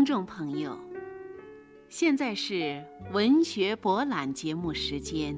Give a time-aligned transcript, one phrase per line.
[0.00, 0.78] 听众朋友，
[1.90, 5.36] 现在是文学博览节目时间。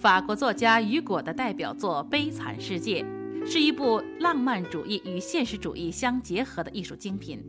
[0.00, 3.04] 法国作家雨果的代表作《悲惨世界》，
[3.46, 7.44] 是一部浪漫主义与现实主义相结合的艺术精品，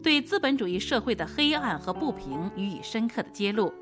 [0.00, 3.74] 对资本主义社会的黑暗和不平予以深刻的揭露，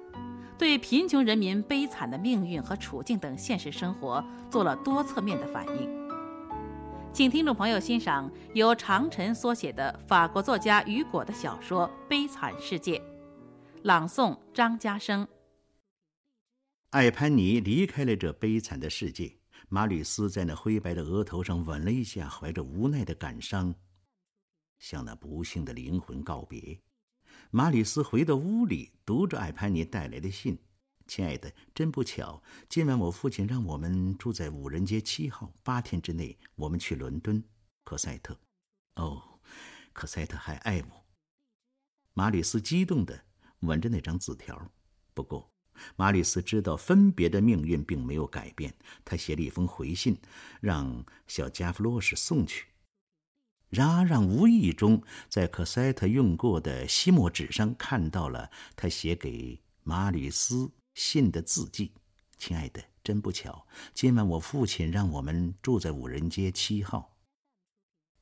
[0.64, 6.08] 对贫穷人民悲惨的命运和处境等现实生活做了多侧面的反映。
[7.12, 12.98] 请听众朋友欣赏由长晨所写的法国作家雨果的小说《悲惨世界》，
[13.82, 15.28] 朗诵张家生。
[16.92, 19.36] 艾潘尼离开了这悲惨的世界，
[19.68, 23.74] 马吕斯在那灰白的额头上吻了一下，怀着无奈的感伤，
[24.78, 26.80] 向那不幸的灵魂告别。
[27.56, 30.58] 马吕斯回到屋里，读着艾潘尼带来的信
[31.06, 37.40] ：“亲爱的，真不巧，今晚我父亲让我们住在五人街七号，八天之内我们去伦敦。
[37.84, 38.36] 科赛特，
[38.96, 39.38] 哦，
[39.92, 41.06] 科赛特还爱我。”
[42.12, 43.24] 马吕斯激动地
[43.60, 44.72] 吻着那张字条，
[45.14, 45.48] 不过。
[45.94, 48.74] 马吕斯知道分别的命运并没有改变，
[49.04, 50.18] 他写了一封回信，
[50.60, 52.66] 让小加弗洛什送去。
[53.74, 61.92] 然而，让无意中在科塞特用过的吸墨纸上看到了他写给马吕斯信的字迹
[62.38, 67.16] ：“亲爱的，真不巧，今晚我父亲让我们住在五人街七号。”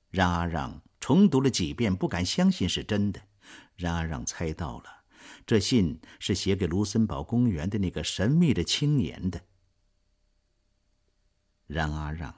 [0.09, 3.21] 让阿让重读了几遍，不敢相信是真的。
[3.77, 5.05] 让阿让猜到了。
[5.45, 9.43] 这信是写给卢森堡公园的那个神秘的青年的。
[11.67, 12.35] 让阿让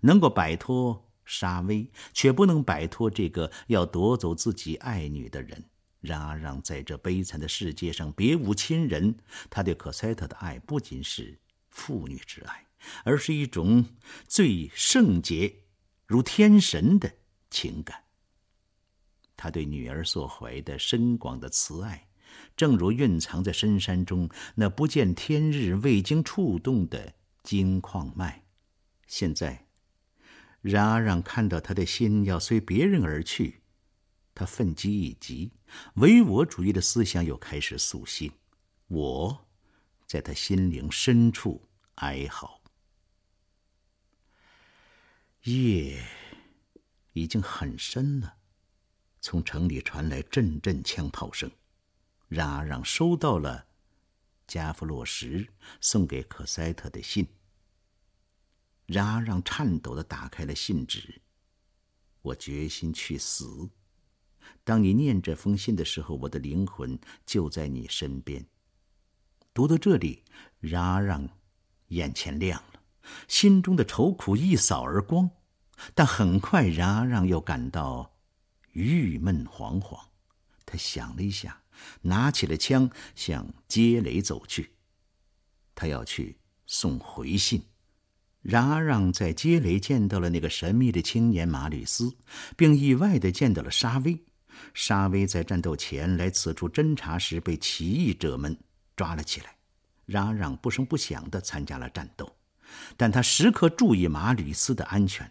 [0.00, 5.64] 能够摆脱沙威，却不能摆脱这个要夺走自己爱女的人。
[6.00, 9.16] 然而让在这悲惨的世界上别无亲人，
[9.48, 11.38] 他对可塞特的爱不仅是
[11.70, 12.66] 父女之爱，
[13.04, 13.84] 而是一种
[14.26, 15.54] 最圣洁、
[16.06, 17.12] 如天神的
[17.50, 18.02] 情感。
[19.36, 22.08] 他对女儿所怀的深广的慈爱。
[22.56, 28.42] 正如蕴藏在深山中那不见天日、未经触动的金矿脉，
[29.06, 29.66] 现在，
[30.62, 33.60] 然而让看到他的心要随别人而去，
[34.34, 35.52] 他愤激一急，
[35.96, 38.32] 唯我主义的思想又开始苏醒。
[38.86, 39.46] 我，
[40.06, 42.62] 在他心灵深处哀嚎。
[45.42, 46.06] 夜
[47.12, 48.36] 已经很深了，
[49.20, 51.50] 从城里传来阵阵枪炮声。
[52.28, 53.66] 让阿让收到了
[54.46, 55.48] 加弗洛什
[55.82, 57.26] 送给可塞特的信。
[58.86, 61.20] 冉阿让颤抖的打开了信纸。
[62.22, 63.70] 我决心去死。
[64.64, 68.46] 当你念这封信的时候，我的灵魂就在你身边。
[69.54, 70.22] 读到这里，
[70.60, 71.28] 冉阿让
[71.88, 72.80] 眼前亮了，
[73.28, 75.30] 心中的愁苦一扫而光。
[75.94, 78.16] 但很快，冉阿让又感到
[78.72, 79.98] 郁闷惶惶。
[80.64, 81.58] 他想了一下。
[82.02, 84.76] 拿起了枪，向街垒走去。
[85.74, 87.60] 他要去送回信。
[88.42, 92.14] 然而，让在街垒见到了那个神秘的青年马吕斯，
[92.56, 94.20] 并意外的见到了沙威。
[94.74, 98.58] 沙威在战斗前来此处侦查时，被起义者们
[98.96, 99.56] 抓了起来。
[100.04, 102.36] 然让不声不响的参加了战斗，
[102.96, 105.30] 但他时刻注意马吕斯的安全。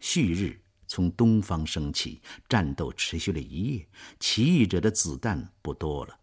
[0.00, 0.58] 旭日。
[0.88, 2.20] 从东方升起，
[2.50, 3.88] 战斗持续了一夜。
[4.20, 6.18] 起义者的子弹不多了。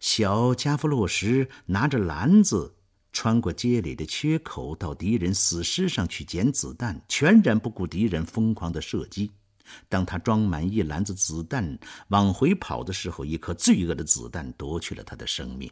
[0.00, 2.75] 小加夫洛什拿着篮子，
[3.16, 9.30] 穿过街里的缺口，到敌人死尸上去捡子弹，全然不顾敌人疯狂的射击。
[9.88, 11.78] 当他装满一篮子子弹
[12.08, 15.70] 往回跑的时候，一颗罪恶的子弹夺去了他的生命。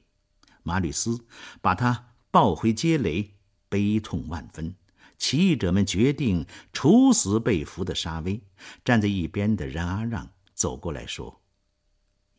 [0.63, 1.23] 马吕斯
[1.61, 3.31] 把他抱回街垒，
[3.69, 4.75] 悲痛万分。
[5.19, 8.41] 起义者们决定处死被俘的沙威。
[8.83, 11.43] 站在一边的任阿让走过来说：“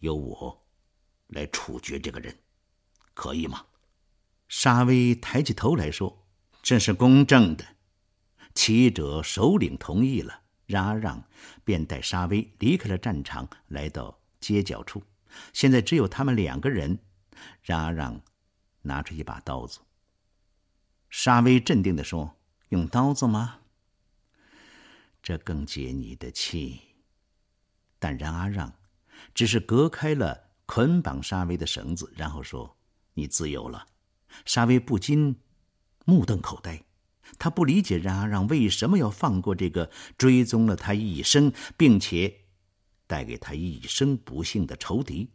[0.02, 0.66] 由我
[1.28, 2.36] 来处决这个人，
[3.14, 3.64] 可以吗？”
[4.48, 6.26] 沙威抬起头来说
[6.62, 7.66] ：“这是公正的。”
[8.54, 11.24] 起义者首领同意了，任阿让
[11.64, 15.04] 便带沙威离开了战场，来到街角处。
[15.54, 17.00] 现在只有他们两个人。
[17.62, 18.22] 任阿让
[18.84, 19.80] 拿出一把刀子。
[21.10, 22.36] 沙威镇定地说。
[22.70, 23.60] 用刀子吗？
[25.22, 26.82] 这更解你的气。
[28.00, 28.74] 但然阿让
[29.34, 32.76] 只是隔开了捆绑沙威的绳子，然后说
[33.14, 33.88] ：“你自由了。”
[34.44, 35.36] 沙威不禁
[36.06, 36.84] 目瞪口呆，
[37.40, 42.42] 他不理解冉阿让为什么要放过这个追踪了他一生，并且
[43.08, 45.30] 带给他一生不幸的仇敌。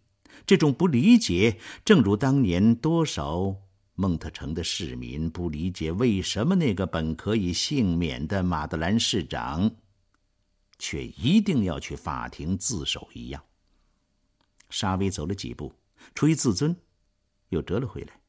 [0.47, 3.55] 这种不理解，正如当年多少
[3.95, 9.71] 蒙特城的市民不理解为什么那个本可以幸免的马德兰市长，
[10.79, 13.43] 却一定要去法庭自首一样。
[14.71, 15.75] 沙威走了几步，
[16.15, 16.75] 出于自尊，
[17.49, 18.20] 又折了回来，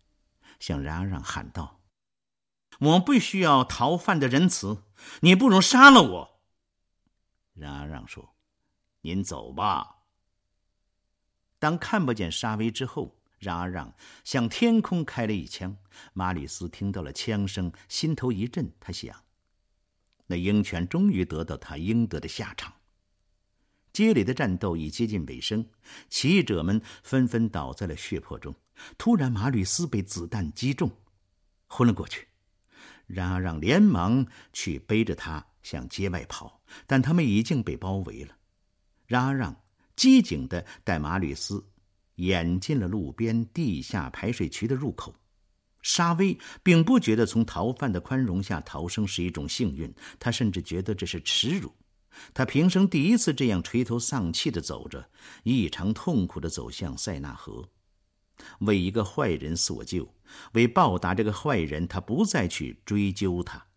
[0.61, 1.81] 向冉冉喊道
[2.79, 4.83] ：“我不需要逃犯的仁慈，
[5.21, 6.41] 你不如杀了我。”
[7.53, 8.35] 冉冉说
[9.01, 9.97] ：“您走吧。”
[11.57, 15.77] 当看不见沙威之后，冉冉向天空开了一枪。
[16.13, 19.23] 马吕斯听到了枪声，心头一震，他想：
[20.27, 22.73] 那鹰犬终于得到他应得的下场。
[23.91, 25.69] 街里的战斗已接近尾声，
[26.07, 28.55] 起义者们纷纷倒在了血泊中。
[28.97, 30.91] 突然，马吕斯被子弹击中，
[31.67, 32.27] 昏了过去。
[33.07, 38.35] 冉冉连忙去背着他向街外跑，但他们已经被包围了。
[39.07, 39.55] 冉冉。
[39.93, 41.63] 机警地带马吕斯
[42.15, 45.13] 演进了路边地下排水渠的入口。
[45.83, 51.71] 沙威并不觉得从逃犯的宽容下逃生是一种幸运，他甚至觉得这是耻辱。
[52.33, 55.07] 他平生第一次这样垂头丧气地走着，
[55.43, 57.69] 异常痛苦地走向塞纳河。
[58.59, 60.13] 为一个坏人所救，
[60.53, 63.67] 为报答这个坏人，他不再去追究他，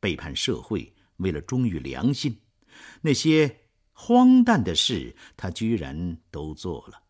[0.00, 2.40] 背叛社会，为了忠于良心，
[3.02, 3.58] 那些。
[3.94, 7.02] 荒诞的事，他居然都做了。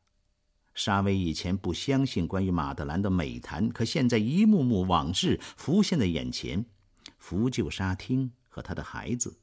[0.75, 6.67] 沙威以前不相信关于马德兰的美谈，可现在一幕幕往事浮现在眼前：
[7.19, 9.38] 扶救沙汀和他的孩子，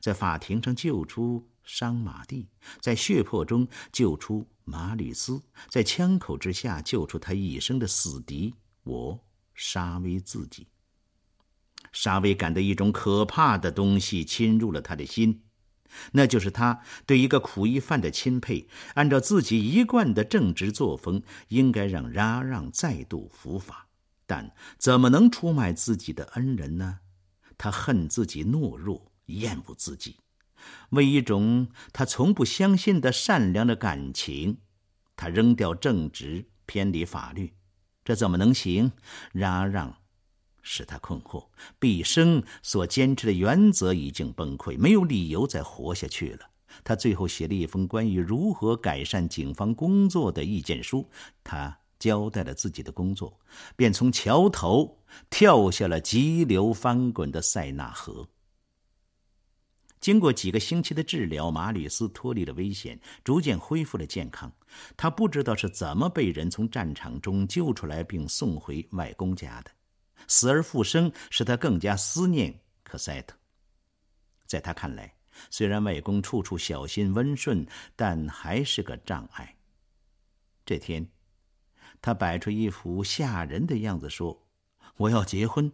[0.00, 2.48] 在法庭上救出桑马蒂，
[2.80, 9.24] 在血泊中救出马吕斯，在枪口之下救出他一生的死敌我
[9.54, 10.66] 沙威自己。
[11.92, 15.42] 沙威感到一种可怕的东西侵入了他的心。
[16.10, 18.66] 那就是他对一个苦役犯的钦佩。
[18.94, 23.86] 按照自己一贯的正直作风，应该让拉让再度伏法，
[24.26, 26.98] 但怎么能出卖自己的恩人呢？
[27.56, 30.16] 他恨自己懦弱，厌恶自己，
[30.90, 34.58] 为一种他从不相信的善良的感情，
[35.16, 37.54] 他扔掉正直，偏离法律，
[38.04, 38.92] 这怎么能行？
[39.32, 39.96] 拉让。
[40.66, 41.46] 使他困惑，
[41.78, 46.48] 毕生所坚持的原则已经崩溃，没有理由再活下去了。
[46.82, 51.06] 他最后写了一封关于如何改善警方工作的意见书。
[51.44, 53.38] 他交代了自己的工作，
[53.76, 58.26] 便从桥头跳下了急流翻滚的塞纳河。
[60.04, 64.52] 经过几个星期的治疗，马吕斯脱离了危险，逐渐恢复了健康。
[64.98, 69.70] 他不知道是怎么被人从战场中救出来，并送回外公家的。
[70.28, 73.34] 死而复生使他更加思念科赛特。
[74.44, 75.10] 在他看来，
[75.48, 77.66] 虽然外公处处小心温顺，
[77.96, 79.56] 但还是个障碍。
[80.66, 81.08] 这天，
[82.02, 84.46] 他摆出一副吓人的样子说
[84.98, 85.72] ：“我要结婚。”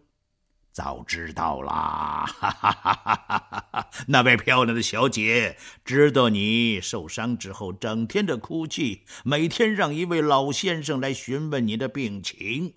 [0.71, 2.25] 早知道啦！
[2.25, 12.75] 哈哈哈哈哈那位漂亮的小姐知道你受伤之后整天的哭泣，每天让一位老先生来询问你的病情。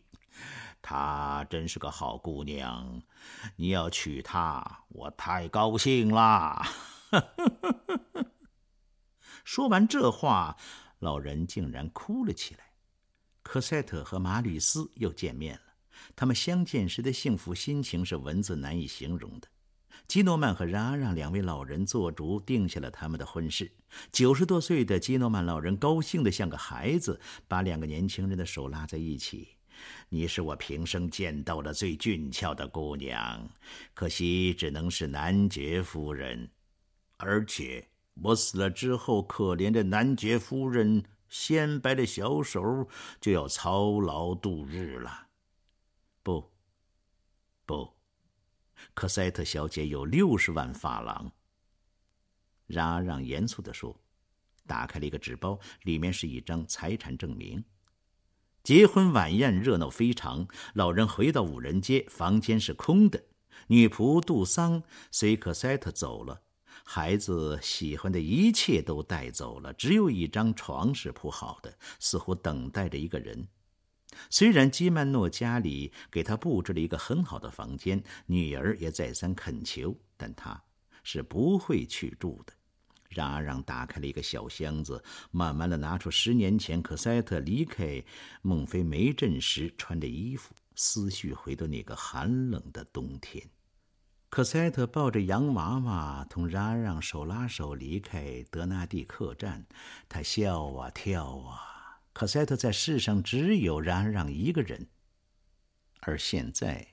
[0.82, 3.02] 她真是个好姑娘，
[3.56, 6.66] 你要娶她，我太高兴啦！
[9.44, 10.56] 说完这话，
[10.98, 12.64] 老人竟然哭了起来。
[13.42, 15.73] 科赛特和马吕斯又见面了，
[16.16, 19.48] 他们相见时的幸福心情是文字难以形容的。
[20.06, 23.70] 基诺曼和冉让两位老人做主，定下了他们的婚事。
[24.12, 29.48] 九十多岁的基诺曼老人高兴得像个孩子，把两个年轻人的手拉在一起。
[30.08, 33.48] 你是我平生见到的最俊俏的姑娘，
[33.94, 36.50] 可惜只能是男爵夫人。
[37.16, 37.88] 而且
[38.22, 42.88] 我死了之后，可怜的男爵夫人纤白的小手
[43.20, 45.28] 就要操劳度日了。
[46.24, 46.50] 不，
[47.66, 47.92] 不，
[48.94, 51.30] 科赛特小姐有六十万法郎。
[52.68, 53.94] 拉让严肃地说，
[54.66, 57.62] 打开了一个纸包，里面是一张财产证明。
[58.62, 63.22] 结婚晚宴热闹非常，老人回到五人街，房间是空的。
[63.66, 66.40] 女仆杜桑随克塞特走了，
[66.86, 73.46] 孩子喜欢的一切都带走了，只有一张床是铺好的，似乎等待着一个人。
[74.30, 80.62] 虽然基曼诺家里给他布置了一个很好的房间，女儿也再三恳求，但他
[81.02, 82.52] 是不会去住的。
[83.10, 88.02] 冉冉打开了一个小箱子，慢慢的拿出十年前可塞特离开
[88.42, 93.48] 孟菲梅镇时穿的衣服，思绪回到那个寒冷的冬天。
[94.30, 99.64] 可塞特抱着洋娃娃，同冉冉手拉手离开德纳蒂客栈，
[100.08, 101.73] 他笑啊跳啊，
[102.14, 104.86] 可赛特在世上只有冉阿让一个人。
[106.00, 106.86] 而现在，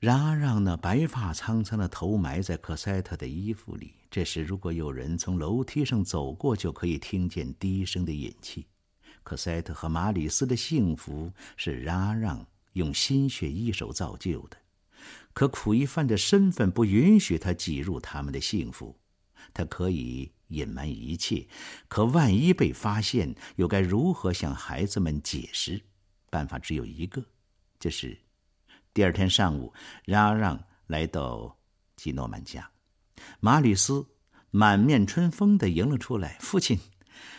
[0.00, 3.94] 冉阿让那白发苍苍的头埋在可赛特的衣服里。
[4.10, 8.66] 这时，如果有人从楼梯上走过，就可以听见低声的饮气。
[9.22, 14.56] 可赛特和马里斯的幸福是冉阿让用心血一手造就的，
[15.32, 18.98] 可苦役犯的身份不允许他挤入他们的幸福。
[19.52, 21.46] 他可以隐瞒一切，
[21.88, 25.82] 可万一被发现，又该如何向孩子们解释？
[26.30, 27.24] 办法只有一个，
[27.78, 28.18] 就是
[28.92, 29.72] 第二天上午，
[30.04, 31.56] 冉阿让来到
[31.96, 32.70] 基诺曼家，
[33.40, 34.06] 马吕斯
[34.50, 36.36] 满面春风的迎了出来。
[36.40, 36.80] 父亲，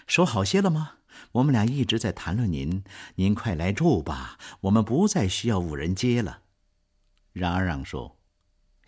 [0.08, 1.00] 手好些了吗？
[1.34, 2.84] 我们俩一直在谈论您，
[3.16, 6.42] 您快来住吧，我们不再需要五人街了。
[7.32, 8.18] 冉阿让说：“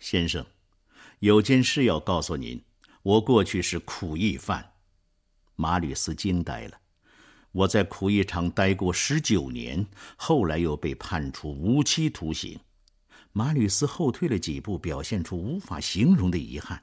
[0.00, 0.44] 先生，
[1.20, 2.62] 有件事要告诉您。
[3.08, 4.74] 我过去是苦役犯。”
[5.56, 6.78] 马吕斯惊呆了。
[7.52, 9.86] 我在苦役场待过十九年，
[10.16, 12.60] 后来又被判处无期徒刑。
[13.32, 16.82] 马吕斯后退了几步，表现出无法形容的遗憾。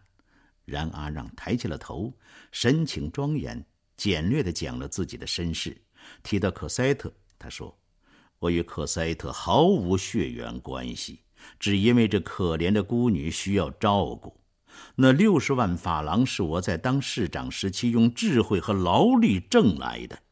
[0.65, 2.11] 然阿让抬起了头，
[2.51, 3.63] 神情庄严。
[3.95, 5.79] 简略地讲了自己的身世，
[6.23, 7.77] 提到可塞特，他说
[8.39, 11.21] ：“我与可塞特毫无血缘关系，
[11.59, 14.35] 只因为这可怜的孤女需要照顾。
[14.95, 20.23] 那六十万法郎是我在当市长时期用智慧和劳力挣来的。”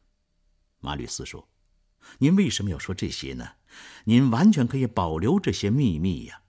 [0.80, 1.48] 马吕斯说
[2.18, 3.52] ：“您为什么要说这些呢？
[4.04, 6.42] 您完全可以保留这些秘密呀。”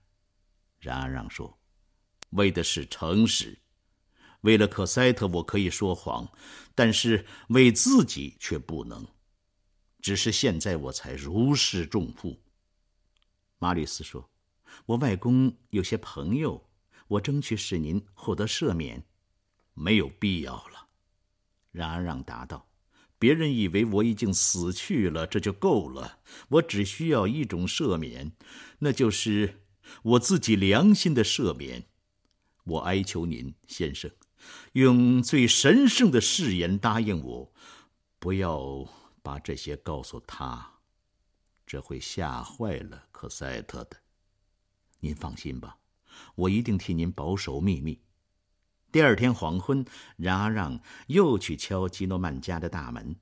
[0.80, 1.58] 冉阿让说
[2.30, 3.58] ：“为的是诚实。”
[4.42, 6.30] 为了可塞特，我可以说谎，
[6.74, 9.04] 但是为自己却不能。
[10.00, 12.40] 只是现在我才如释重负。
[13.58, 14.30] 马吕斯说
[14.86, 16.65] ：“我外公有些朋友，
[17.08, 19.04] 我争取使您获得赦免。”
[19.74, 20.88] 没有必要了。
[21.72, 22.68] 冉阿让答道
[23.18, 26.20] ：“别人以为我已经死去了，这就够了。
[26.48, 28.32] 我只需要一种赦免，
[28.78, 29.62] 那就是
[30.02, 31.84] 我自己良心的赦免。
[32.64, 34.10] 我哀求您，先生。”
[34.74, 37.52] 用最神圣的誓言答应我，
[38.20, 38.88] 不要
[39.20, 40.78] 把这些告诉他，
[41.66, 43.96] 这会吓坏了科赛特的。
[45.00, 45.76] 您放心吧，
[46.34, 48.00] 我一定替您保守秘密。
[48.92, 49.84] 第二天黄昏，
[50.16, 53.16] 冉阿让又去敲基诺曼家的大门。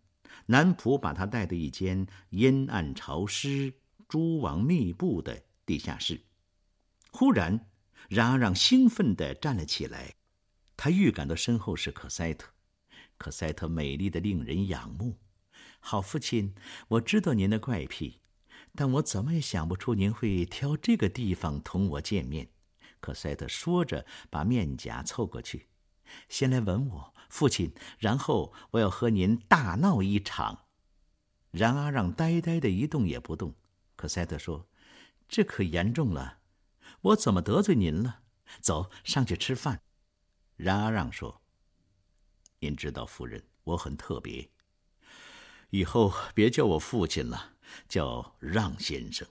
[0.46, 3.72] 男仆把他带到一间阴暗潮湿、
[4.08, 6.20] 蛛网密布的地下室。
[7.10, 7.66] 忽然，
[8.08, 10.16] 冉阿让兴奋地站了起来。
[10.76, 12.50] 他预感到身后是可塞特，
[13.16, 15.18] 可塞特美丽的令人仰慕。
[15.80, 16.54] 好父亲，
[16.88, 18.20] 我知道您的怪癖，
[18.74, 22.48] 但我怎么也想不出您会挑这个地方同我见面。
[23.04, 25.68] 可塞特说着，把面颊凑过去，
[26.30, 30.64] 先来吻我，父亲，然后我要和您大闹一场。
[31.50, 33.54] 然阿让呆呆的一动也不动。
[33.94, 34.70] 可塞特说
[35.28, 36.38] ：“这可严重了，
[37.02, 38.22] 我怎么得罪您了？
[38.62, 39.82] 走上去吃饭。”
[40.56, 41.42] 冉阿让说
[42.60, 44.48] ：“您知道，夫人，我很特别。
[45.68, 47.56] 以后别叫我父亲了，
[47.86, 49.28] 叫让先生。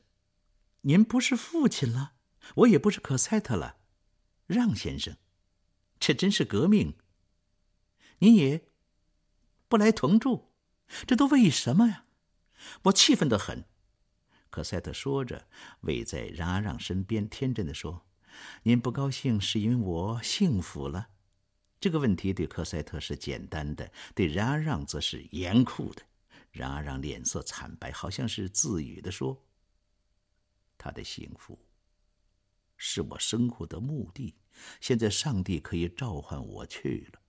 [0.81, 2.12] 您不是父亲了，
[2.55, 3.77] 我也不是可塞特了，
[4.45, 5.17] 让先生，
[5.99, 6.97] 这真是革命。
[8.19, 8.69] 您也
[9.67, 10.51] 不来同住，
[11.07, 12.05] 这都为什么呀？
[12.83, 13.65] 我气愤的很。”
[14.49, 15.47] 可塞特说着，
[15.81, 18.05] 偎在冉阿让身边，天真的说
[18.63, 21.09] ：“您不高兴是因为我幸福了。”
[21.81, 26.03] 这个问题对科赛特是简单的，对冉阿让则是严酷的。
[26.51, 29.43] 冉阿让脸色惨白，好像是自语的说
[30.77, 31.57] ：“他的幸福
[32.85, 34.35] 是我生活的目的，
[34.81, 37.21] 现在上帝可以召唤我去了。”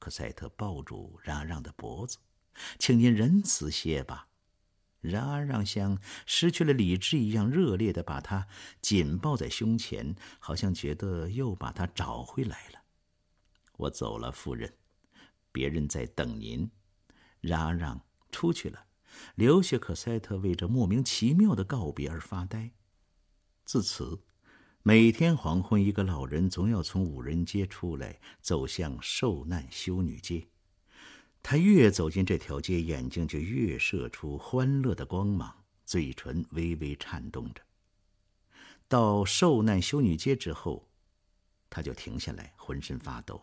[0.00, 2.18] 科赛特抱住冉阿让的脖子，
[2.80, 4.26] 请您仁慈些吧。
[5.00, 8.48] 然而，让像失去了理智一样热烈的把他
[8.82, 12.82] 紧抱在胸前，好像觉得又把他找回来了。
[13.76, 14.76] 我走了，夫人，
[15.52, 16.68] 别人在等您。
[17.40, 18.86] 然而，让出去了，
[19.36, 22.72] 留下可塞特为这莫名其妙的告别而发呆。
[23.66, 24.16] 自此，
[24.84, 30.46] 每天黄昏，一个老人总要从五人街出来，走向受难修女街。
[31.42, 35.52] 他越走进这条街，眼睛就越射出欢乐的光芒，
[35.84, 37.60] 嘴唇微微颤动着。
[38.86, 40.88] 到受难修女街之后，
[41.68, 43.42] 他就停下来，浑身发抖，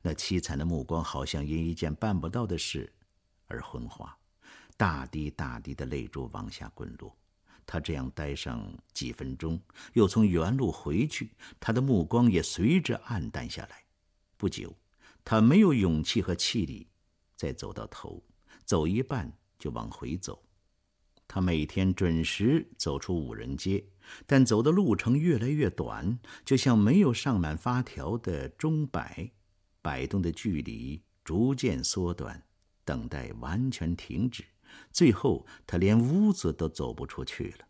[0.00, 2.90] 那凄惨的目光好像因一件办不到的事
[3.48, 4.16] 而昏花，
[4.78, 7.14] 大滴大滴的泪珠往下滚落。
[7.68, 9.60] 他这样待上几分钟，
[9.92, 13.84] 又从原路回去，他的目光也随着暗淡下来。
[14.36, 14.74] 不久。
[15.24, 16.88] 他没有勇气和气力
[17.36, 18.24] 再走到头，
[18.64, 20.42] 走一半就往回走。
[21.26, 23.84] 他每天准时走出五人街，
[24.24, 29.30] 但走的路程越来越短，就像没有上满发条的钟摆，
[29.82, 32.42] 摆动的距离逐渐缩短，
[32.82, 34.42] 等待完全停止。
[34.90, 37.66] 最后，他连屋子都走不出去了。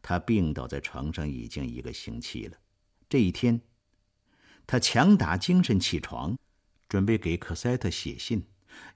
[0.00, 2.56] 他病倒在床上已经一个星期了。
[3.08, 3.60] 这一天，
[4.66, 6.36] 他强打精神起床，
[6.88, 8.44] 准备给科赛特写信。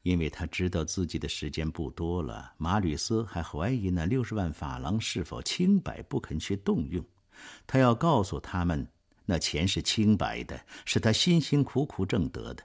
[0.03, 7.05] 因为他知道自己的时间不多了，马吕斯还怀疑那六十万法郎是否清白，不肯去动用。
[7.67, 8.87] 他要告诉他们，
[9.25, 12.63] 那钱是清白的，是他辛辛苦苦挣得的。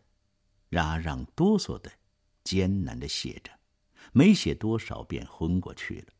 [0.80, 1.90] 阿让哆嗦的、
[2.44, 3.52] 艰难的写着，
[4.14, 6.14] 没写多少便昏过去了。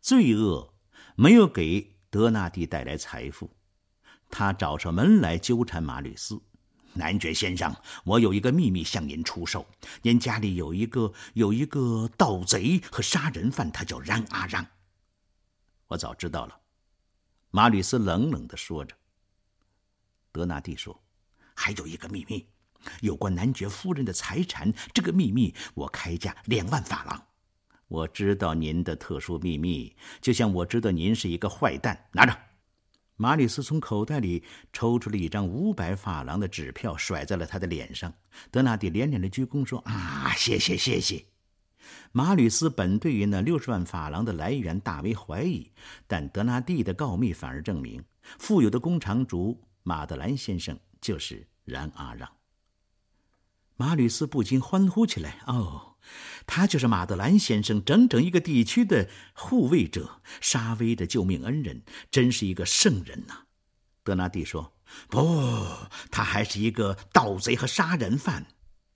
[0.00, 0.74] 罪恶
[1.16, 3.50] 没有给德纳蒂带来财富，
[4.30, 6.40] 他找上门来纠缠马吕斯。
[6.94, 9.66] 男爵先生，我有一个秘密向您出售。
[10.00, 14.66] 您家里有一个有一个盗贼和杀人犯，他叫让阿让。
[15.88, 16.58] 我早知道了，
[17.50, 18.96] 马吕斯冷冷的说着。
[20.32, 21.02] 德纳蒂说
[21.54, 22.48] ：“还有一个秘密，
[23.00, 24.72] 有关男爵夫人的财产。
[24.92, 27.22] 这个秘密我开价两万法郎。
[27.88, 32.06] 我知道您的特殊秘密，就像我知道您是一个坏蛋。
[32.12, 32.36] 拿着。”
[33.18, 38.12] 马吕斯从口袋里抽出了一张五百法郎的纸票，甩在了他的脸上。
[38.50, 41.24] 德纳蒂连连的鞠躬说：“啊，谢谢，谢谢。”
[42.12, 45.70] 马吕斯本对于那六十万法郎的来源大为怀疑，
[46.06, 48.04] 但德纳蒂的告密反而证明，
[48.38, 52.30] 富有的工厂主马德兰先生就是冉阿让。
[53.76, 55.96] 马吕斯不禁欢呼起来：“哦！”
[56.46, 63.42] 他就是马德兰先生整整一个地区的护卫者，沙威的救命恩人，真是一个圣人呐。
[64.04, 64.72] 德纳蒂说
[65.10, 65.66] ：“不，
[66.10, 68.46] 他还是一个盗贼和杀人犯。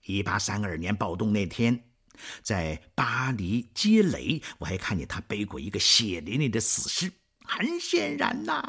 [0.05, 1.91] 一八三二年暴动那天，
[2.41, 7.11] 在巴黎街垒，我还看见他背过一个血淋淋的死尸。
[7.43, 8.63] 很显然呐，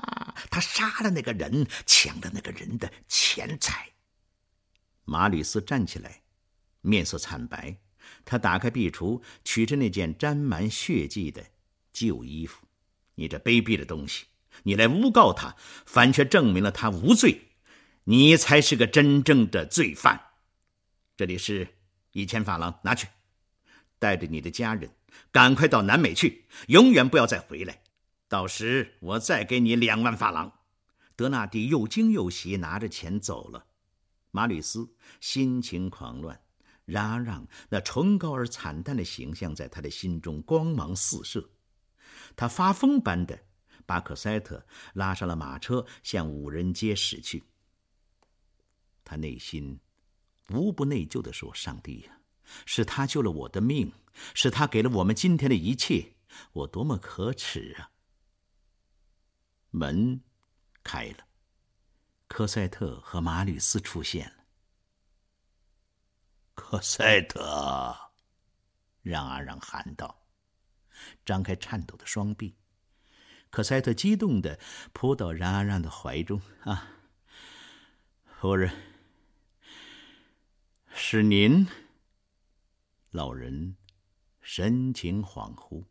[0.51, 3.89] 他杀了那个人，抢了那个人的钱财。”
[5.05, 6.23] 马吕斯站起来，
[6.81, 7.79] 面色惨白。
[8.25, 11.45] 他打开壁橱，取出那件沾满血迹的
[11.93, 12.67] 旧衣服。
[13.15, 14.27] 你这卑鄙的东西！
[14.65, 17.49] 你来诬告他，反却证明了他无罪。
[18.05, 20.21] 你才是个真正的罪犯。
[21.17, 21.69] 这里是
[22.13, 23.07] 一千法郎，拿去，
[23.99, 24.91] 带着你的家人
[25.31, 27.83] 赶快到南美去，永远不要再回来。
[28.29, 30.61] 到时我再给你两万法郎。
[31.15, 33.67] 德纳蒂又惊又喜，拿着钱走了。
[34.33, 36.39] 马吕斯心情狂乱。
[36.85, 41.49] 然让那崇高而惨淡的形象在他的心中光芒四射，
[42.35, 43.39] 他发疯般的
[43.87, 47.45] 把可塞特拉上了马车，向五人街驶去。
[49.05, 49.79] 他内心
[50.49, 52.21] 无不内疚的说：“上帝呀，
[52.67, 53.93] 是他救了我的命，
[54.35, 56.15] 是他给了我们今天的一切，
[56.53, 57.93] 我多么可耻啊！”
[59.71, 60.21] 门
[60.83, 61.25] 开了，
[62.33, 64.45] 科赛特和马吕斯出现了。
[66.55, 67.95] 科赛特，
[69.03, 70.25] 让阿让喊道，
[71.27, 72.57] 张开颤抖的双臂。
[73.51, 74.59] 科赛特激动的
[74.95, 76.41] 扑到冉阿让的怀中。
[76.63, 76.89] 啊，
[78.25, 78.75] 夫人，
[80.89, 81.69] 是您。
[83.11, 83.77] 老人
[84.41, 85.85] 神情恍惚。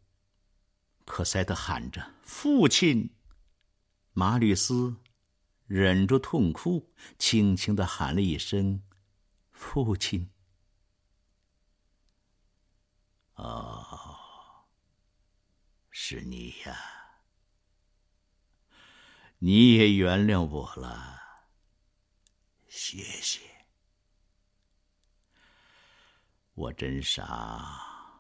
[1.06, 3.12] 科赛特喊着：“父亲！”
[4.14, 4.96] 马吕斯
[5.74, 8.84] 忍住痛哭，轻轻的喊了一声
[9.54, 10.30] ：“父亲。”
[13.36, 14.68] 哦，
[15.90, 16.76] 是你呀！
[19.40, 21.48] 你也原谅我了，
[22.68, 23.40] 谢谢。
[26.54, 28.20] 我真傻，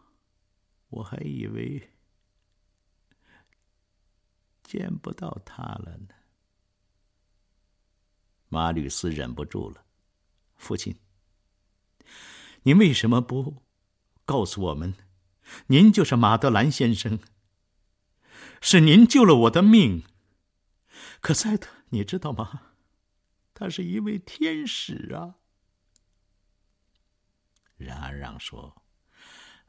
[0.87, 1.91] 我还以为
[4.63, 6.15] 见不到他了呢。
[8.51, 9.85] 马吕斯忍不住了，
[10.57, 10.99] 父亲，
[12.63, 13.63] 您为什么不
[14.25, 14.93] 告诉我们？
[15.67, 17.19] 您就是马德兰先生，
[18.59, 20.03] 是您救了我的命。
[21.21, 22.73] 可赛特，你知道吗？
[23.53, 25.35] 他是一位天使啊。
[27.77, 28.83] 然而让说：“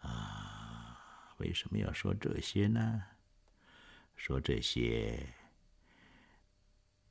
[0.03, 3.01] 啊，为什么要说这些呢？
[4.16, 5.35] 说这些，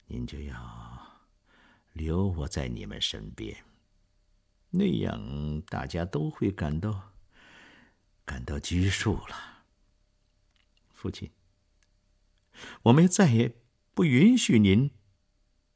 [0.08, 1.11] 您就要
[1.94, 3.64] 留我在你们身边，
[4.70, 7.10] 那样大家都会感到。”
[8.24, 9.66] 感到拘束了，
[10.94, 11.32] 父亲。
[12.84, 13.58] 我们再也
[13.94, 14.92] 不允许您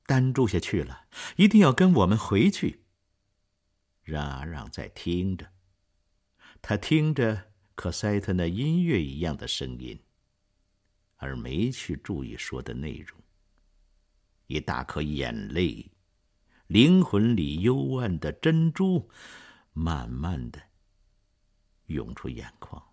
[0.05, 2.85] 单住下去了，一定要跟我们回去。
[4.03, 5.51] 让阿让在听着，
[6.61, 9.99] 他听着可塞特那音乐一样的声音，
[11.17, 13.19] 而没去注意说的内容。
[14.47, 15.91] 一大颗眼泪，
[16.67, 19.09] 灵魂里幽暗的珍珠，
[19.73, 20.61] 慢慢的
[21.85, 22.83] 涌出眼眶，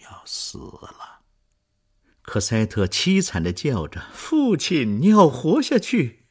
[0.00, 1.22] 要死了，
[2.22, 6.26] 可塞特凄惨的叫着：“父亲，你要活下去！”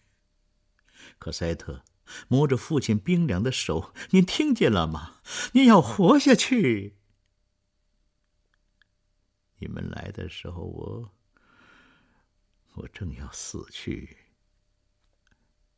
[1.17, 1.85] 可塞特
[2.27, 5.21] 摸着父亲冰凉的手：“您听见了吗？
[5.53, 6.97] 你要活下去！
[9.59, 11.13] 你们来的时候，我
[12.73, 14.17] 我正要死去。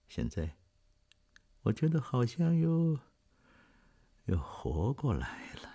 [0.08, 0.58] 现在，
[1.64, 3.00] 我觉得好像又……”
[4.28, 5.70] 又活过来了。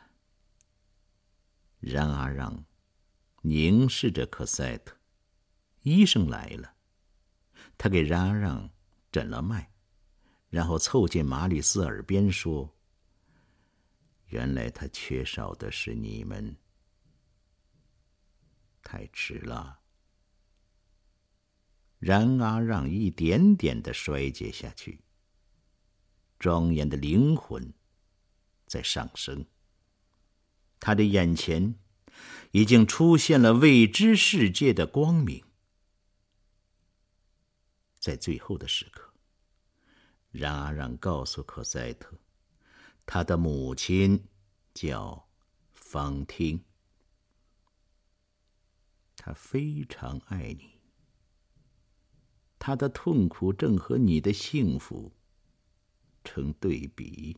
[1.81, 2.65] 然而，让
[3.43, 4.97] 凝视着科赛特，
[5.83, 6.73] 医生来了，
[7.77, 8.71] 他给然而让
[9.13, 9.71] 诊了脉，
[10.51, 12.75] 然后凑近马里斯耳边说
[14.29, 16.57] ：“原来他缺少的是你们。
[18.83, 19.81] 太迟了。”
[21.99, 25.01] 然而，让一点点的衰竭下去，
[26.39, 27.75] 庄严的灵魂。
[28.67, 29.47] 在上升。
[30.79, 31.75] 他的眼前
[32.51, 35.43] 已经出现了未知世界的光明。
[37.99, 39.08] 在最后的时刻，
[40.39, 42.17] 然而让告诉科赛特，
[43.05, 44.29] 他的母亲
[44.73, 45.29] 叫
[45.73, 46.65] 方汀，
[49.17, 50.81] 他非常爱你，
[52.57, 55.13] 他的痛苦正和你的幸福
[56.23, 57.37] 成对比。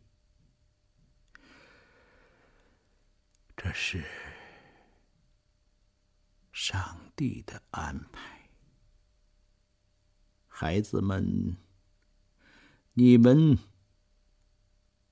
[3.56, 4.04] 这是
[6.52, 8.50] 上帝的安排，
[10.48, 11.56] 孩子们，
[12.94, 13.56] 你们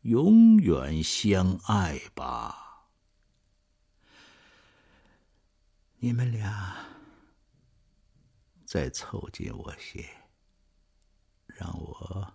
[0.03, 2.89] 永远相爱吧。
[5.99, 6.77] 你们俩
[8.65, 10.09] 再凑近我些，
[11.47, 12.35] 让我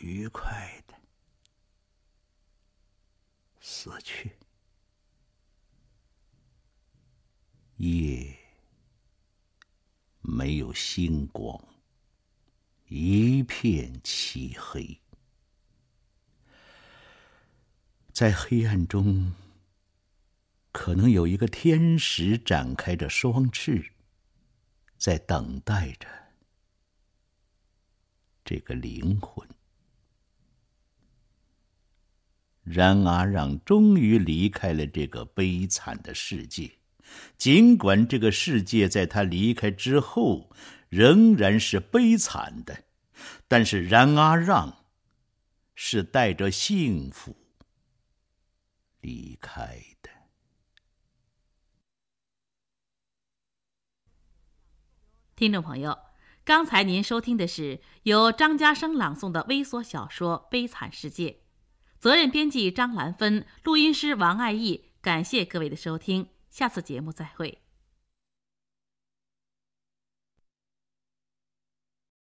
[0.00, 0.94] 愉快的
[3.60, 4.36] 死去。
[7.76, 8.36] 夜
[10.20, 11.62] 没有星光，
[12.88, 15.00] 一片漆黑。
[18.12, 19.34] 在黑暗中，
[20.72, 23.92] 可能有一个天使展开着双翅，
[24.96, 26.08] 在等待着
[28.44, 29.46] 这个灵魂。
[32.64, 36.72] 然而，让终于离开了这个悲惨的世界。
[37.38, 40.50] 尽管这个世界在他离开之后
[40.88, 42.84] 仍然是悲惨的，
[43.46, 44.84] 但是冉阿让
[45.74, 47.36] 是带着幸福
[49.00, 50.10] 离开的。
[55.36, 55.96] 听众朋友，
[56.44, 61.30] 刚才您收听的是由张家生朗诵的微缩小说《悲惨世界》，
[62.00, 64.86] 责任编辑张兰芬，录音师王爱义。
[65.00, 66.30] 感谢各位的收听。
[66.50, 67.67] 下次节目再会。